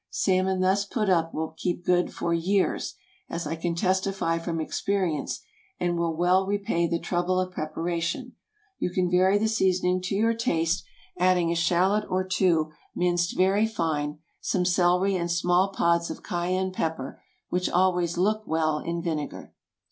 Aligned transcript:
Salmon 0.09 0.61
thus 0.61 0.83
put 0.83 1.09
up 1.11 1.31
will 1.31 1.53
keep 1.55 1.85
good 1.85 2.11
for 2.11 2.33
years, 2.33 2.95
as 3.29 3.45
I 3.45 3.55
can 3.55 3.75
testify 3.75 4.39
from 4.39 4.59
experience, 4.59 5.41
and 5.79 5.95
will 5.95 6.15
well 6.15 6.47
repay 6.47 6.87
the 6.87 6.97
trouble 6.97 7.39
of 7.39 7.51
preparation. 7.51 8.33
You 8.79 8.89
can 8.89 9.11
vary 9.11 9.37
the 9.37 9.47
seasoning 9.47 10.01
to 10.05 10.15
your 10.15 10.33
taste, 10.33 10.83
adding 11.19 11.51
a 11.51 11.55
shallot 11.55 12.03
or 12.09 12.23
two 12.23 12.71
minced 12.95 13.37
very 13.37 13.67
fine, 13.67 14.17
some 14.39 14.65
celery 14.65 15.15
and 15.15 15.29
small 15.29 15.69
pods 15.71 16.09
of 16.09 16.23
cayenne 16.23 16.71
pepper, 16.71 17.21
which 17.49 17.69
always 17.69 18.17
look 18.17 18.41
well 18.47 18.79
in 18.79 19.03
vinegar. 19.03 19.53